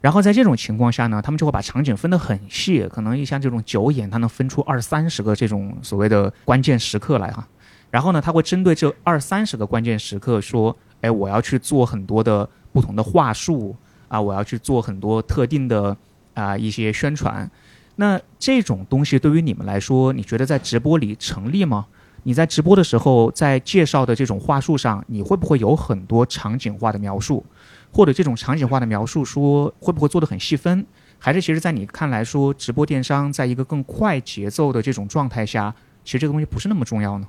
[0.00, 7.46] 然后在这种情况下呢，他们就会把场景分得很细，可能像这种九眼，它能分出二三十个这种所谓的关键时刻来哈。
[7.92, 13.76] 然后呢，他会针对这二三十个关键时刻说：“哎，我要去做很多的不同的话术
[14.08, 15.94] 啊，我要去做很多特定的
[16.32, 17.48] 啊一些宣传。”
[17.96, 21.86] 那这种东西对于你们来说，你觉得在直播里成立吗？
[22.22, 27.44] 你在直播的时候，在介绍的这种话术上，你会不会有很多场景化的描述，
[27.92, 30.86] 或者这种场景化的描述说会不会做的很细分？
[31.18, 37.26] 还是其实，在你看来说，直播电商在一个更快节奏的这种状态下，其实这个东西不是那么重要呢？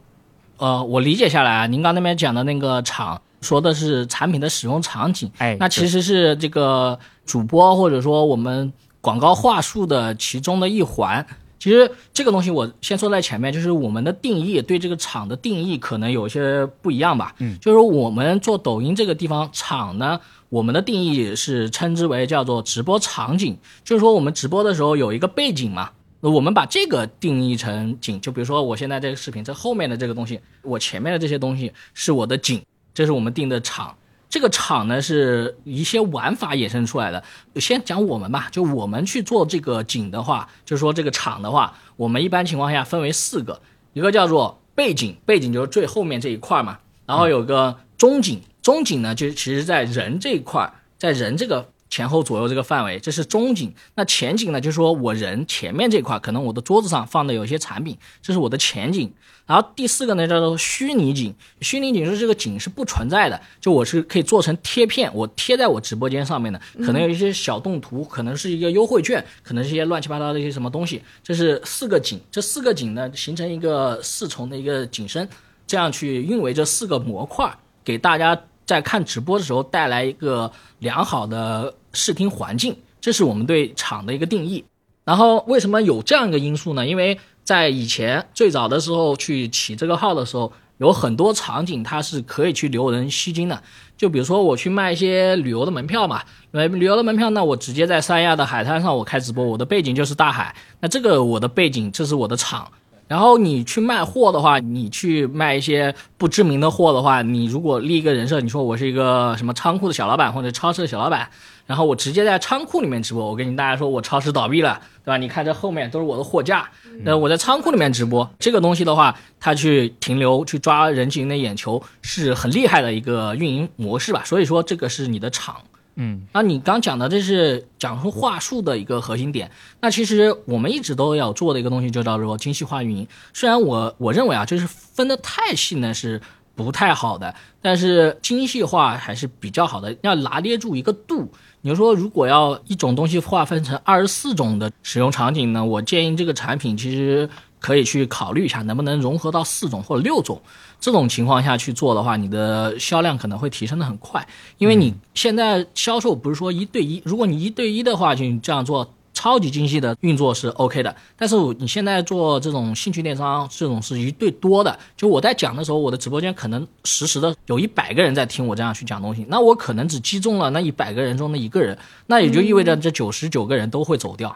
[0.64, 8.72] 呃，我理解下来啊，您刚那边讲的那个场说的是产品的使用场景，哎，那其实是这个主播或者说我们
[9.02, 11.26] 广告话术的其中的一环。
[11.60, 17.36] 其实这个东西我先说在前面，就是我们的定义对这个场的定义可能有些不一样吧。
[17.40, 25.90] 嗯，就是我们做抖音这个地方场呢，我们的定义是称之为叫做直播场景，就是说我们直播的时候有一个背景嘛。
[26.26, 33.94] 那我们把这个定义成景，就比如说我现在这个视频，这后面的这个东西，我前面的这些东西是我的景，这是我们定的场。
[34.30, 37.22] 这个场呢是一些玩法衍生出来的。
[37.58, 51.73] 先讲我们吧，就我们去做这个景的话，就是说这个场的话，我们一般情况下分为四个，一个叫做背景，背景就是最后面这一块嘛，然后有个中景，中景呢就其实在人这一块，在人这个。
[51.94, 53.72] 前后左右这个范围，这是中景。
[53.94, 54.60] 那前景呢？
[54.60, 59.14] 就是说我人前面这块，可能我的桌子上放的有一些产品，这是我的前景。
[59.46, 61.36] 然后第四个呢，叫做虚拟景。
[61.62, 66.60] 虚拟景是这个景是不存在的，就我是可以做成贴片，我贴在我直播间上面的。
[66.84, 71.00] 可能有一些小动图，可能是一个优惠券，可能是一些乱七八糟的一些什么东西。
[71.24, 75.30] 这是四个景，这四个景呢形成一个四重的一个景深，
[75.68, 78.36] 这样去运维这四个模块，给大家。
[78.66, 84.64] 在看直播的时候带来一个良好的视听环境，这是我们对场的一个定义。
[85.06, 86.86] 然后为什么有这样一个因素呢？
[86.86, 93.62] 因为在以前最早的时候去起这个号的时候，有很多场景它是可以去留人吸金的。
[93.98, 102.72] 就比如说我去卖一些旅游的门票嘛，呃，旅游的门票，那我直接在三亚的海滩上我开直播，我的背景就是大海，那这个我的背景这是我的场。
[103.08, 111.30] 然后你去卖货的话，你去卖一些不知名的货的话，你如果立一个人设，你说我是一个什么仓库的小老板或者超市的小老板，
[111.66, 115.18] 然后我直接在仓库里面直播，我跟大家说我超市倒闭了，对吧？
[115.18, 116.70] 你看这后面都是我的货架，
[117.02, 124.24] 那我在仓库里面直播，这个东西的话，它去停留去抓人群的眼球是很厉害的一个运营模式吧？
[124.26, 125.56] 所以说这个是你的场。
[125.96, 129.52] 嗯，那你刚讲的这是讲述话术的一个核心点。
[129.80, 133.08] 那其实我们一直都要做的一个东西就叫做精细化运营。
[133.32, 136.20] 虽然我我认为啊，就是分的太细呢是
[136.56, 139.96] 不太好的，但是精细化还是比较好的。
[140.02, 141.32] 要拿捏住一个度。
[141.62, 150.42] 你说如果要一种东西划分成二十四种的使用场景呢，我建议这个产品其实可以去考虑一下，能不能融合到四种或者六种。
[150.80, 160.96] 这种情况下去做的话，你的销量可能会提升的很快，因为你现在销售不是说一对一，如果你一对一的话，就这样做超级精细的运作是 OK 的。
[161.16, 174.36] 但是你现在做这种兴趣电商，这种是一对多的，就我在讲的时候，我的直播间可能实时的有一百个人在听我这样去讲东西，那我可能只击中了那一百个人中的一个人，那也就意味着这九十九个人都会走掉，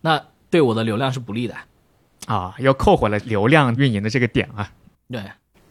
[0.00, 1.54] 那对我的流量是不利的，
[2.26, 4.70] 啊，又扣回了流量运营的这个点啊，
[5.10, 5.22] 对。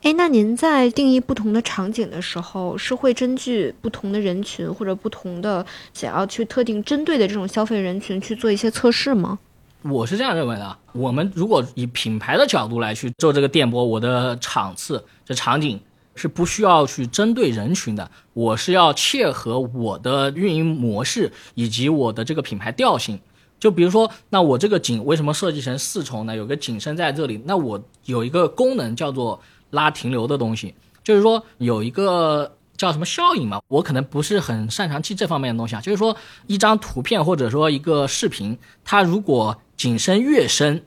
[0.04, 9.40] 哎，那您在定义不同的场景的时候，是会根据不同的人群或者不同的想要去特定针对的这种消费人群去做一些测试吗？
[9.84, 10.78] 我是这样认为的。
[10.92, 15.80] 我们如果以品牌的角度来去做这个电波，我的场次这场景
[16.16, 23.18] 是不需要去针对人群的，我是要切合我的运营模式以及我的这个品牌调性。
[23.58, 26.36] 就比如说，那我这个景为什么设计成四重呢？
[26.36, 29.42] 有个景深在这里，那我有一个功能叫做。
[29.74, 35.82] 拉停留的东西，就是说有一个叫什么效应嘛，我可能不是很擅长记这方面的东西啊。
[35.82, 36.16] 就是说
[36.48, 40.84] 一张图片或者说一个视频，它如果景深越深，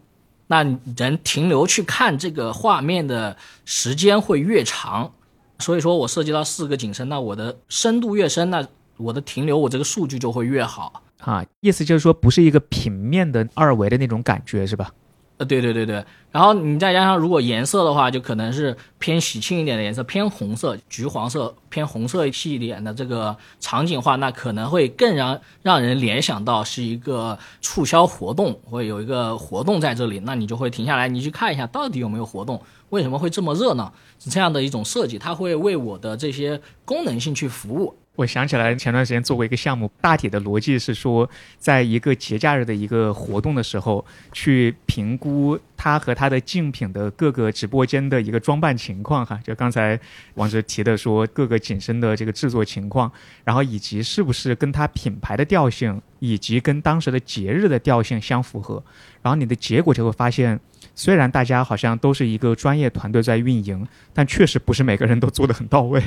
[0.46, 0.64] 那
[0.96, 5.12] 人停留去看这个画面的时间会越长。
[5.59, 8.66] 所以说我涉及到四个景深，那我的深度越深，那
[8.99, 11.44] 我的停留我这个数据就会越好啊。
[11.61, 14.90] 意思就是说不是一个平面的二维的那种感觉，是吧？
[15.38, 37.94] 呃，对对对对，然后你再加上如果颜色的话，就可能是偏喜庆一点的颜色，偏红色、橘黄色、偏红色系一点的这个场景化，那可能会更让让人联想到是一个促销活动，会有一个活动在这里，那你就会停下来，你去看一下到底有没有活动，为什么会这么热闹，是这样的一种设计，它会为我的这些功能性去服务。
[38.16, 50.00] 我想起来前段时间做过一个项目，大体的逻辑是说，在一个节假日的一个活动的时候，去评估他和他的竞品的各个直播间的一个装扮情况，哈，就刚才
[50.35, 53.12] 王哲提的说各个景深的这个制作情况，
[53.44, 58.83] 然后以及是不是跟他品牌的调性以及跟当时的节日的调性相符合，
[59.20, 60.59] 然后你的结果就会发现，
[60.94, 66.02] 虽然大家好像都是一个专业团队在运营，但确实不是每个人都做得很到位。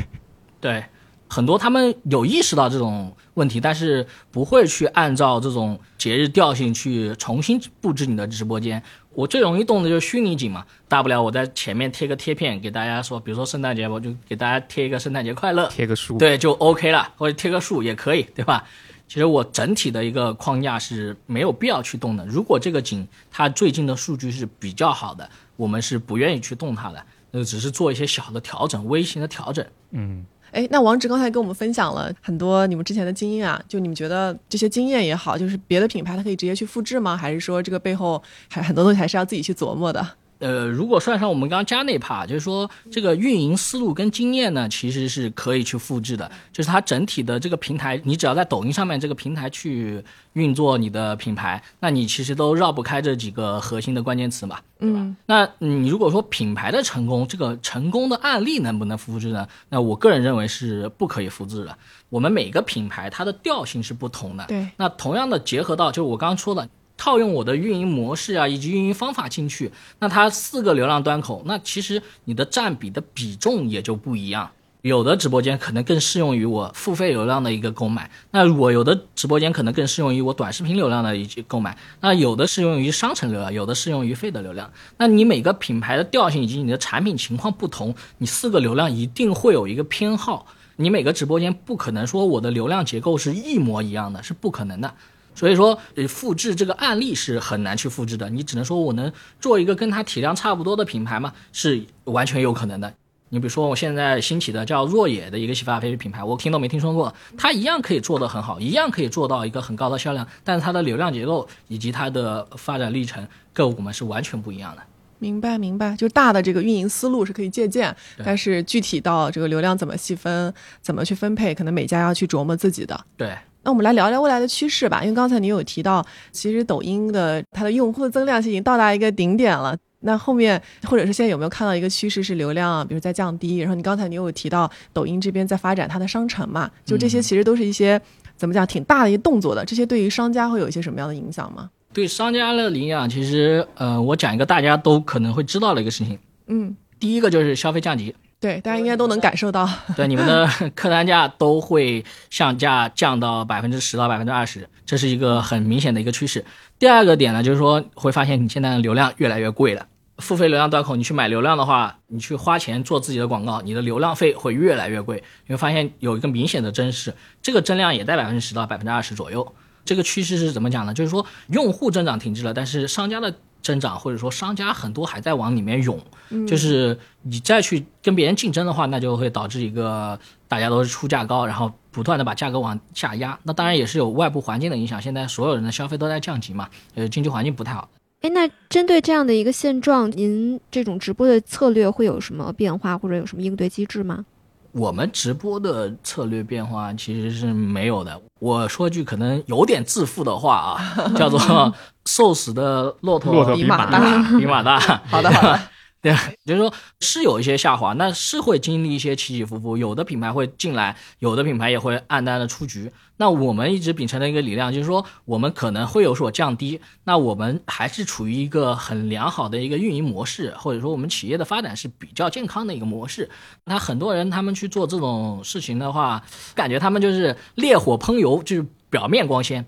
[0.60, 0.84] 对。
[1.30, 8.82] 很多他们有意识到这种问题，但是不会去按照这种节日调性去重新布置你的直播间。
[9.14, 18.64] 我最容易动的就是虚拟景嘛，大不了我在前面贴个贴片给大家说，比如说圣诞节，我就给大家贴一个圣诞节快乐，贴个树，对，就 OK 了，或者贴个树也可以，对吧？
[19.08, 22.26] 其实我整体的一个框架是没有必要去动的。
[22.28, 29.66] 如果这个景它最近的数据是比较好的，我们是不愿意去动它的，那只是做一些小的调整，微型的调整。
[29.92, 37.16] 嗯，哎，那王直刚才跟我们分享了很多你们之前的经验啊，就你们觉得这些经验也好，就是别的品牌它可以直接去复制吗？
[37.16, 40.06] 还是说这个背后还很多东西还是要自己去琢磨的？
[40.40, 46.32] 呃，如果算上我们刚刚加那 part，就是说这个运营思路跟经验呢，其实是可以去复制的。
[46.52, 55.00] 就是它整体的这个平台，你只要在抖音上面这个平台去运作你的品牌，那你其实都绕不开这几个核心的关键词嘛，对吧？
[55.00, 59.48] 嗯那你如果说品牌的成功，这个成功的案例能不能复制呢？
[59.68, 61.78] 那我个人认为是不可以复制的。
[62.10, 66.68] 我们每个品牌它的调性是不同的，对，那同样的结合到，就是我刚刚说的，
[67.00, 74.52] 套用我的运营模式啊，以及运营方法进去，那它四个流量端口，那其实你的占比的比重也就不一样。
[74.82, 84.72] 有的直播间可能更适用于我付费流量的一个购买，那我有的直播间可能更适用于我短视频流量的一些购买，那有的适用于商城流量，有的适用于费的流量。
[84.98, 90.46] 那你每个品牌的调性以及你的产品情况不同，你四个流量一定会有一个偏好。
[90.78, 94.94] 你每个直播间不可能说我的流量结构是一模一样的，是不可能的。
[95.40, 98.30] 所以说，呃，复制这个案例是很难去复制的。
[98.30, 99.10] 你只能说我能
[99.40, 101.32] 做一个跟它体量差不多的品牌吗？
[101.54, 102.94] 是完全有可能的。
[103.30, 114.82] 你比如说，我现在兴起的叫若野的一个洗发水品牌，我听都没听说过，它一样可以做得很好，一样可以做到一个很高的销量，但是它的流量结构以及它的发展历程跟我们是完全不一样的。
[115.20, 123.00] 明白明白，就大的这个运营思路是可以借鉴，但是具体到这个流量怎么细分、怎么去分配，可能每家要去琢磨自己的。
[123.16, 129.78] 对，那我们来聊聊未来的趋势吧，因为刚才你有提到，其实抖音的它的用户的增量是已经到达一个顶点了。
[130.02, 133.58] 那后面或者是现在有没有看到一个趋势是流量啊，比如在降低？
[133.58, 138.00] 然后你刚才你有提到抖音这边在发展它的商城嘛，就这些其实都是一些、
[138.38, 141.70] 怎么讲挺大的一个动作的，这些对于商家会有一些什么样的影响吗？
[141.92, 148.16] 对商家的影响，其实呃，我讲一个大家都可能会知道的一个事情，嗯，第一个就是消费降级。
[148.40, 149.70] 对，大家应该都能感受到。
[149.98, 156.46] 对你们的 客单价都会向价降到百分之十到百分之二十，这是一个很明显的一个趋势。
[156.78, 159.86] 第二个点呢，就是说会发现你现在的流量越来越贵了。
[160.20, 165.24] 付费流量端口，你去买流量的话，你去花钱做自己的广告，你的流量费会越来越贵。
[165.48, 169.54] 你会发现有一个明显的增势，这个增量也在百分之十到百分之二十左右。
[169.86, 170.94] 这个趋势是怎么讲呢？
[170.94, 176.00] 就是说用户增长停滞了，但是商家的增长或者说商家很多还在往里面涌，
[176.48, 183.38] 就是你再去跟别人竞争的话，那就会导致一个大家都是出价高，然后不断的把价格往下压。
[183.44, 187.90] 那当然也是有外部环境的影响，现在所有人的消费都在降级嘛，呃，经济环境不太好。
[188.22, 194.26] 哎，那针对这样的一个现状，您这种直播的策略会有什么变化，或者有什么应对机制吗？
[194.72, 198.20] 我们直播的策略变化其实是没有的。
[198.40, 200.78] 我说句可能有点自负的话啊，
[201.18, 201.40] 叫做
[202.06, 204.00] “瘦死的骆驼比马大，
[204.38, 204.80] 比马大”。
[205.10, 205.60] 好的，好的，
[206.02, 206.14] 对，
[206.46, 212.92] 就是说是有一些下滑，那是会经历一些起起伏伏，有的品牌会进来，有的品牌也会暗淡的出局。
[213.18, 223.30] 那我们一直秉承的一个理念就是说，我们可能会有所降低，那我们还是处于一个很良好的一个运营模式，或者说我们企业的发展是比较健康的一个模式。
[223.66, 226.24] 那很多人他们去做这种事情的话，
[226.56, 228.66] 感觉他们就是烈火烹油，就是。
[228.90, 229.64] 表面光鲜，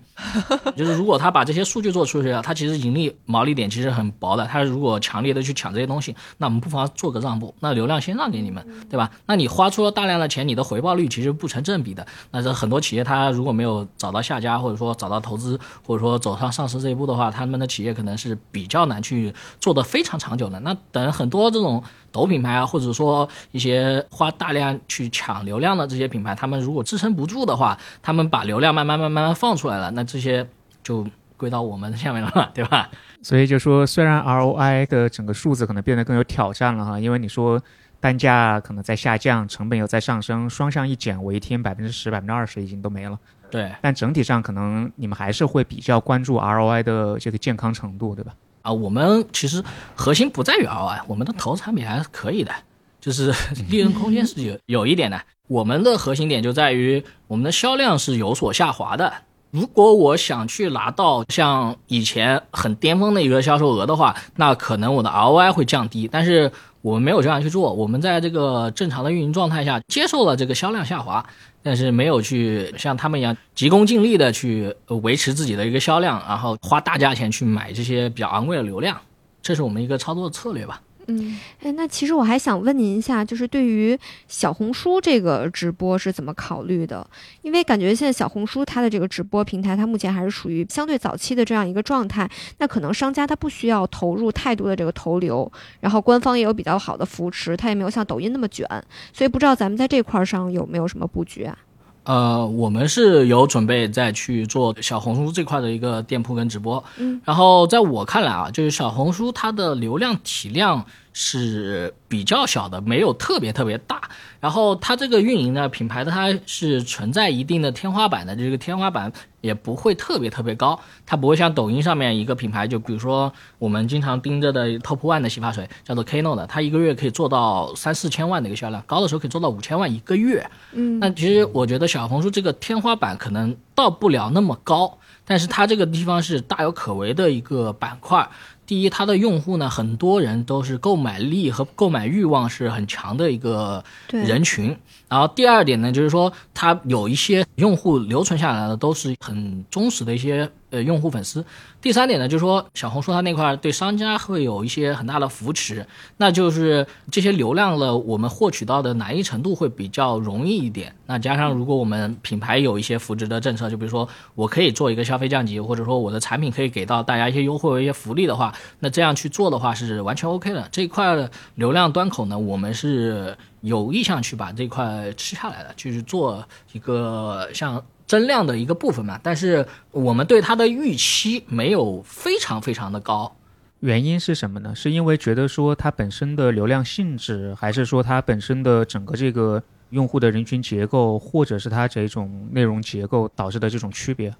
[0.76, 4.44] 就是如果他把这些数据做出去了，他其实盈利毛利点其实很薄的。
[4.46, 9.10] 他如果强烈的去抢这些东西，那我们不妨做个让步，那流量先让给你们，对吧？
[9.26, 12.04] 那你花出了大量的钱，你的回报率其实不成正比的。
[12.32, 20.58] 那这很多企业他如果没有找到下家，或者说找到投资，或者说走上上市这一步的话，他们的企业可能是比较难去做的非常长久的。
[20.60, 21.82] 那等很多这种
[22.12, 30.46] 抖品牌啊，或者说一些花大量去抢流量的这些品牌，他们如果支撑不住的话，他们把流量慢慢慢慢慢放出来了，那这些
[30.84, 31.04] 就
[31.36, 32.88] 归到我们下面了嘛， 对吧？
[33.22, 37.60] 所以就说，虽然 ROI 的整个数字可能变得更有挑战了哈，因为你说
[37.98, 43.18] 单价可能在下降，成本又在上升，双向一减，我一天百分之十、百分之二十已经都没了。
[43.50, 48.32] 对但整体上可能你们还是会比较关注 ROI 的这个健康程度，对吧？
[48.62, 49.62] 啊，我们其实
[49.94, 52.52] 核心不在于 ROI，我们的投产品还是可以的，
[53.00, 53.32] 就是
[53.68, 55.20] 利润空间是有有一点的。
[55.48, 59.12] 我们的核心点就在于我们的销量是有所下滑的。
[59.50, 66.08] 如果我想去拿到像以前很巅峰的一个销售额的话，那可能我的 ROI 会降低。
[66.10, 66.50] 但是
[66.82, 71.24] 我们没有这样去做，我们在这个正常的运营状态下接受了这个销量下滑，
[71.62, 79.00] 但是没有去像他们一样急功近利的去维持自己的一个销量，然后花大价钱去买这些比较昂贵的流量，
[79.40, 80.80] 这是我们一个操作策略吧。
[81.06, 83.98] 嗯，哎，那其实我还想问您一下，就是对于
[84.28, 87.06] 小红书这个直播是怎么考虑的？
[87.42, 92.30] 因为感觉现在小红书它的这个直播平台，它目前还是属于相对早期的这样一个状态。
[92.58, 95.50] 那可能商家他不需要投入太多的这个投流，
[95.80, 98.66] 然后官方也有比较好的扶持，它也没有像抖音那么卷，
[99.12, 101.58] 所以不知道咱们在这块儿上有没有什么布局啊？
[102.04, 114.00] 呃，我们是有准备再去做小红书这块的一个店铺跟直播，嗯，然后在我看来啊，就是小红书它的流量体量是比较小的，没有特别特别大。
[114.40, 130.44] 然后它这个运营呢，品牌的它是存在一定的天花板的，这个天花板也不会特别特别高，它不会像抖音上面一个品牌，就比如说我们经常盯着的 Top One 的洗发水叫做 Kno 的，它一个月可以做到三四千万的一个销量，高的时候可以做到五千万一个月。
[130.72, 138.28] 嗯，那其实我觉得小红书这个天花板可能到不了那么高，但是它这个地方是大有可为的一个板块。
[138.66, 144.76] 第一，它的用户呢，很多人都是购买力和购买欲望是很强的一个人群。
[145.12, 151.44] 然后第二点呢，就是说它有一些用户留存下来的都是很忠实的一些呃用户粉丝。
[151.82, 155.86] 第三点呢，就是说小红书它那块儿对商家会有一些很大的扶持，
[156.16, 160.94] 那就是这些流量了，我们获取到的难易程度会比较容易一点。
[161.04, 170.66] 那加上如果我们品牌有一些扶持的政策，就比如说我可以做一个消费降级，或者说我的产品可以给到大家一些优惠和一些福利的话，那这样去做的话是完全 OK 的。
[170.72, 179.18] 这一块流量端口呢，我们是有意向去把这块吃下来的，就是做一个像增量的一个部分嘛。
[179.22, 183.34] 但是我们对它的预期没有非常非常的高。
[183.80, 184.74] 原因是什么呢？
[184.74, 189.60] 是因为觉得说它本身的流量性质，还是说它本身的整个这个
[189.90, 194.32] 用户的人群结构，或者是它这种内容结构导致的这种区别？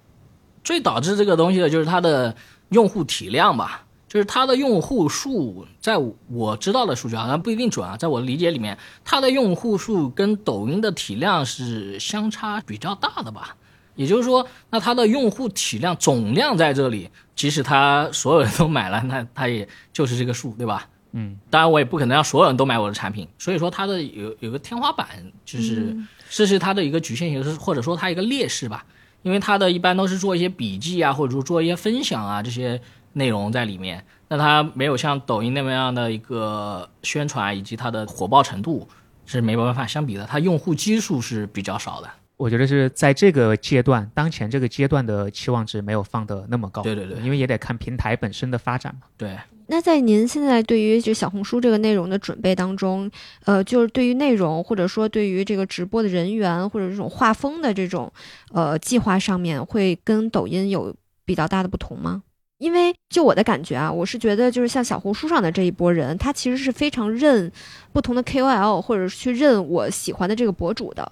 [0.63, 2.33] 最导致这个东西的就是它的
[2.69, 5.97] 用户体量吧，就是它的用户数，在
[6.29, 13.55] 我知道的数据好像不一定准啊，在我的理解里面，它的用户数跟抖音的体量是相差比较大的吧。
[13.95, 20.87] 也就是说，那它的用户体量总量在这里，即使它所有人都买了，那它也就是这个数，对吧？
[21.13, 25.07] 嗯，当然我也不可能让所有人都买我的产品，所以说它的有有个天花板，
[25.43, 25.97] 就是
[26.29, 28.85] 这是它的一个局限性，是或者说它一个劣势吧。
[29.23, 32.79] 因为它的一般都是做一些笔记啊，或者说做一些分享啊这些
[33.13, 38.87] 内容在里面，那它没有像抖音那么样的一个宣传以及它的火爆程度
[39.25, 42.09] 是没办法相比的，它用户基数是比较少的。
[42.35, 46.81] 我觉得是在这个阶段，当前这个阶段的期望值没有放的那么高。
[46.81, 49.01] 对对对因为也得看平台本身的发展嘛。
[49.15, 49.37] 对，
[49.67, 53.09] 那在您现在对于就小红书这个内容的准备当中，
[53.45, 58.11] 呃，就是对于内容或者说对于这个直播的人员或者这种画风的这种
[58.51, 60.93] 呃计划上面，会跟抖音有
[61.23, 62.23] 比较大的不同吗？
[62.63, 67.51] 因为就我的感觉啊，我是觉得就是像小红书上的这一波人，他其实是非常认
[67.91, 71.11] 不同的 KOL 或者是去认我喜欢的这个博主的。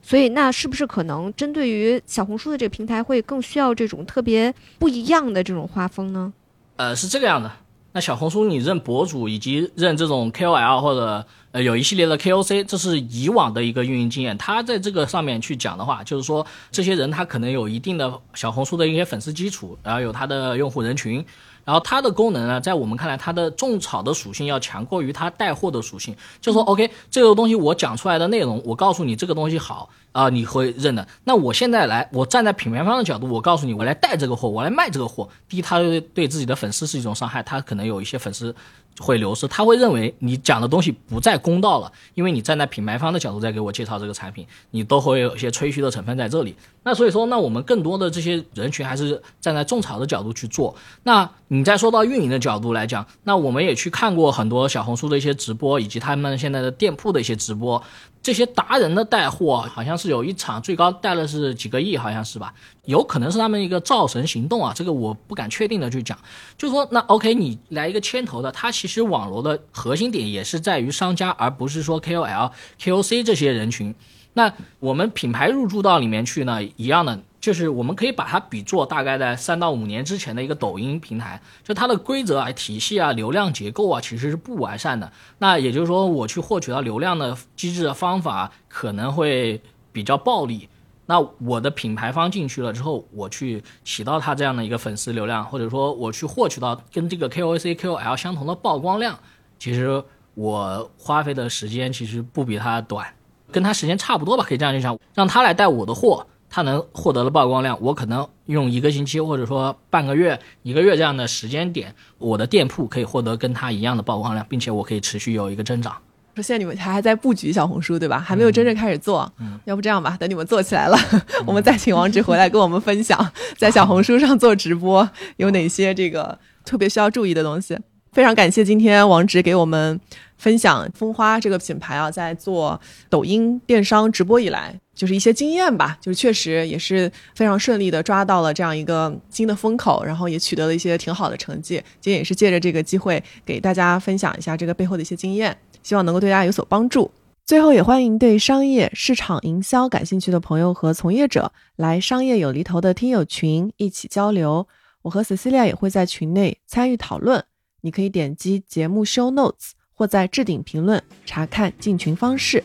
[0.00, 6.32] 所以，那是不是可能针对于小红书的这个平台，会更需要这种特别不一样的这种画风呢？
[6.76, 7.52] 呃，是这个样的。
[7.92, 11.26] 那小红书你认博主以及认这种 KOL 或者
[11.56, 14.36] 呃有一系列的 KOC，这是以往的一个运营经验。
[14.36, 21.24] 他在这个上面去讲的话，就是说这些人他可能有一定的小红书的一些粉丝基础，然后有他的用户人群，
[21.64, 26.14] 然后它的功能呢，在我们看来，它的种草的属性要强过于它带货的属性。
[26.42, 31.08] 就说 OK，这个东西我讲出来的内容，我告诉你这个东西好啊、你会认的。
[31.24, 35.26] 那我现在来，我站在品牌方的角度，我告诉你，我来带这个货，我来卖这个货。
[35.48, 38.54] 第一，它对对自己的粉丝是一种伤害，他可能有一些粉丝
[38.98, 46.54] 会流失，他会认为你讲的东西不再公道了，因为你站在品牌方的角度在给我介绍这个产品，你都会有一些吹嘘的成分在这里。
[46.86, 50.72] 那所以说，那我们更多的这些人群还是站在种草的角度去做。
[51.02, 57.82] 那你再说到运营的角度来讲，那我们也去看过很多小红书的一些直播，以及他们现在的店铺的一些直播，
[58.22, 62.54] 这些达人的带货，好像是有一场最高带了是几个亿，好像是吧？
[62.84, 66.16] 有可能是他们一个造神行动啊，这个我不敢确定的去讲。
[66.56, 73.92] 就说那 OK，你来一个牵头的，它其实网络的核心点也是在于商家，而不是说 KOL、KOC 这些人群。
[74.36, 85.10] 那我们品牌入驻到里面去呢，一样的，就是我们可以把它比作大概在三到五年之前的一个抖音平台，就它的规则啊、体系啊、流量结构啊，其实是不完善的。
[85.38, 89.58] 那也就是说，我去获取到流量的机制的方法可能会
[89.90, 90.68] 比较暴力。
[91.06, 99.18] 那我的品牌方进去了之后，我去起到它这样的一个粉丝流量，或者说我去获取到跟这个 KOC、KOL 相同的曝光量，
[99.58, 103.06] 其实我花费的时间其实不比它短。
[103.52, 115.96] 跟他时间差不多吧，可以这样去想，让他来带我的货，他能获得的曝光量，我可能用一个星期或者说半个月、一个月这样的时间点，我的店铺可以获得跟他一样的曝光量，并且我可以持续有一个增长。
[116.34, 118.18] 说现在你们还还在布局小红书对吧？
[118.18, 119.32] 还没有真正开始做。
[119.40, 120.98] 嗯要不这样吧，等你们做起来了，
[121.46, 127.78] 我们再请王直回来跟我们分享，在小红书上做直播有哪些这个特别需要注意的东西。
[128.16, 130.00] 非常感谢今天王直给我们
[130.38, 141.74] 分享蜂花这个品牌啊，在做抖音电商直播以来，就是一些经验吧，就是确实也是非常顺利的抓到了这样一个新的风口，然后也取得了一些挺好的成绩。
[142.00, 147.10] 今天也是借着这个机会给大家分享一下这个背后的一些经验，希望能够对大家有所帮助。
[147.44, 154.66] 最后，也欢迎对商业、市场营销感兴趣的朋友和从业者来商业有厘头的听友群一起交流。
[155.02, 157.44] 我和 Cecilia 也会在群内参与讨论，
[157.86, 162.64] 你可以点击节目 show notes 或在置顶评论查看进群方式。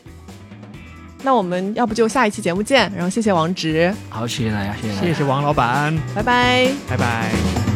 [1.22, 5.06] 那我们要不就下一期节目见，然后谢谢王直，好，谢谢大家，谢谢大家。
[5.06, 6.72] 谢谢王老板，拜拜。
[6.88, 7.71] 拜拜。